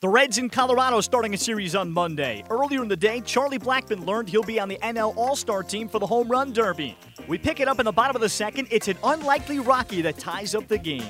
[0.00, 2.44] The Reds in Colorado starting a series on Monday.
[2.50, 5.88] Earlier in the day, Charlie Blackmon learned he'll be on the NL All Star team
[5.88, 6.96] for the Home Run Derby.
[7.26, 8.68] We pick it up in the bottom of the second.
[8.70, 11.02] It's an unlikely Rocky that ties up the game.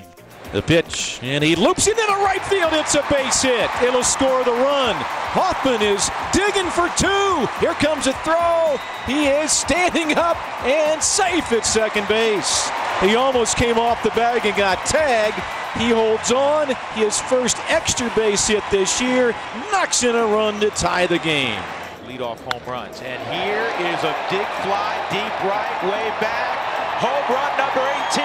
[0.53, 2.73] The pitch, and he loops it into right field.
[2.73, 3.69] It's a base hit.
[3.83, 4.95] It'll score the run.
[4.97, 7.47] Hoffman is digging for two.
[7.61, 8.79] Here comes a throw.
[9.05, 12.71] He is standing up and safe at second base.
[13.03, 15.58] He almost came off the bag and got tagged.
[15.77, 16.75] He holds on.
[16.95, 19.35] His first extra base hit this year
[19.71, 21.63] knocks in a run to tie the game.
[22.07, 23.01] Leadoff home runs.
[23.03, 26.57] And here is a dig fly deep right, way back.
[26.99, 28.25] Home run number 18.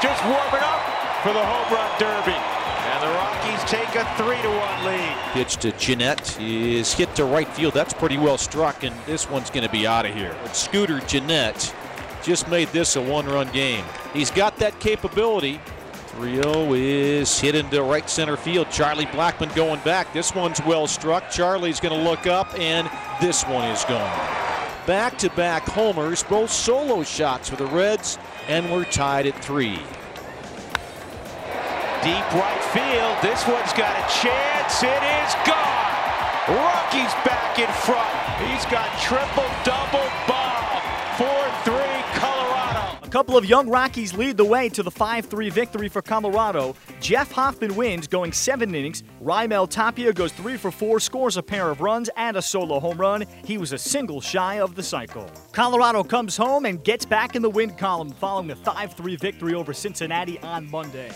[0.00, 0.80] Just warming up
[1.22, 2.38] for the home run derby.
[2.88, 5.16] And the Rockies take a 3 to 1 lead.
[5.32, 7.74] Pitch to Gennett is hit to right field.
[7.74, 10.34] That's pretty well struck, and this one's going to be out of here.
[10.42, 11.74] But Scooter Gennett
[12.22, 13.84] just made this a one run game.
[14.14, 15.60] He's got that capability.
[16.18, 18.68] 3 0 is hit into right center field.
[18.72, 20.12] Charlie Blackmon going back.
[20.12, 21.30] This one's well struck.
[21.30, 24.18] Charlie's going to look up, and this one is gone.
[24.84, 29.76] Back to back homers, both solo shots for the Reds, and we're tied at three.
[32.02, 33.16] Deep right field.
[33.22, 34.82] This one's got a chance.
[34.82, 35.78] It is gone.
[36.48, 38.10] Rockies back in front.
[38.50, 39.47] He's got triple
[43.08, 46.76] A couple of young Rockies lead the way to the 5 3 victory for Colorado.
[47.00, 49.02] Jeff Hoffman wins, going seven innings.
[49.22, 52.98] Raimel Tapia goes three for four, scores a pair of runs and a solo home
[52.98, 53.24] run.
[53.46, 55.26] He was a single shy of the cycle.
[55.52, 59.54] Colorado comes home and gets back in the win column following a 5 3 victory
[59.54, 61.10] over Cincinnati on Monday.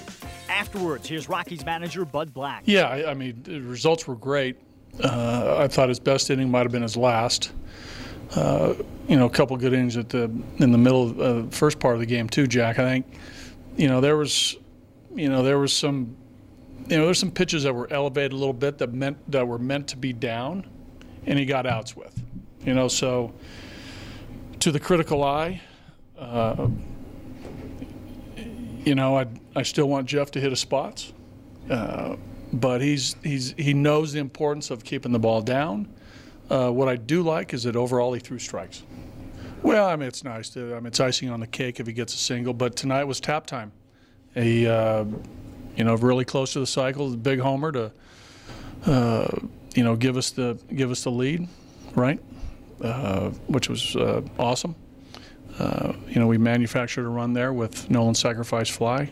[0.49, 2.63] Afterwards, here's Rockies manager Bud Black.
[2.65, 4.57] Yeah, I, I mean, the results were great.
[4.99, 7.53] Uh, I thought his best inning might have been his last.
[8.35, 8.75] Uh,
[9.09, 10.25] you know, a couple good innings at the
[10.59, 12.79] in the middle of the uh, first part of the game too, Jack.
[12.79, 13.07] I think,
[13.77, 14.57] you know, there was,
[15.15, 16.17] you know, there was some,
[16.89, 19.59] you know, there's some pitches that were elevated a little bit that meant that were
[19.59, 20.67] meant to be down,
[21.27, 22.23] and he got outs with.
[22.65, 23.35] You know, so
[24.61, 25.61] to the critical eye,
[26.19, 26.69] uh,
[28.85, 31.13] you know, I I still want Jeff to hit his spots,
[31.69, 32.17] uh,
[32.53, 35.93] but he's he's he knows the importance of keeping the ball down.
[36.53, 38.83] Uh, what I do like is that overall he threw strikes.
[39.63, 40.51] Well, I mean it's nice.
[40.51, 42.53] To, I mean it's icing on the cake if he gets a single.
[42.53, 43.73] But tonight was tap time.
[44.35, 45.07] He, uh,
[45.77, 47.93] you know, really close to the cycle, the big homer to,
[48.85, 49.39] uh,
[49.75, 51.49] you know, give us the give us the lead,
[51.95, 52.21] right?
[52.83, 54.75] Uh, which was uh, awesome.
[55.59, 59.11] Uh, you know, we manufactured a run there with Nolan sacrifice fly.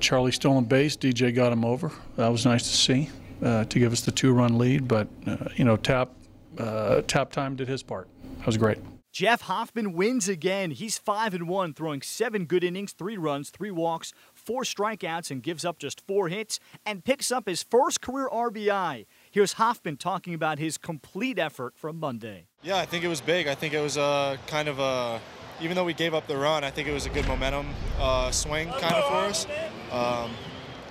[0.00, 0.96] Charlie stolen base.
[0.96, 1.92] DJ got him over.
[2.16, 3.10] That was nice to see
[3.42, 4.88] uh, to give us the two-run lead.
[4.88, 6.10] But uh, you know, tap
[6.58, 8.08] uh, tap time did his part.
[8.38, 8.78] That was great.
[9.14, 10.72] Jeff Hoffman wins again.
[10.72, 15.40] He's 5 and 1, throwing 7 good innings, 3 runs, 3 walks, 4 strikeouts, and
[15.40, 19.06] gives up just 4 hits, and picks up his first career RBI.
[19.30, 22.46] Here's Hoffman talking about his complete effort from Monday.
[22.64, 23.46] Yeah, I think it was big.
[23.46, 25.20] I think it was a kind of a,
[25.60, 27.68] even though we gave up the run, I think it was a good momentum
[28.00, 29.46] uh, swing kind of for us.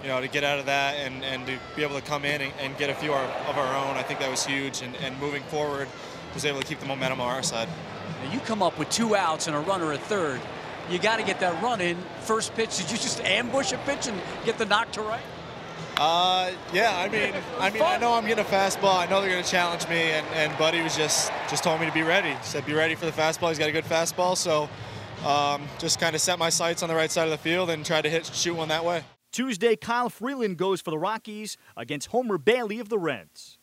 [0.03, 2.41] You know, to get out of that and, and to be able to come in
[2.41, 4.81] and, and get a few of our own, I think that was huge.
[4.81, 5.87] And, and moving forward,
[6.33, 7.69] was able to keep the momentum on our side.
[8.31, 10.41] You come up with two outs and a runner at third.
[10.89, 11.97] You got to get that run in.
[12.21, 15.21] First pitch, did you just ambush a pitch and get the knock to right?
[15.97, 16.97] Uh, yeah.
[16.97, 18.97] I mean, I mean, I know I'm getting a fastball.
[18.97, 21.85] I know they're going to challenge me, and, and Buddy was just just told me
[21.85, 22.29] to be ready.
[22.29, 24.69] He said, "Be ready for the fastball." He's got a good fastball, so
[25.25, 27.85] um, just kind of set my sights on the right side of the field and
[27.85, 29.03] try to hit shoot one that way.
[29.33, 33.57] Tuesday, Kyle Freeland goes for the Rockies against Homer Bailey of the Reds.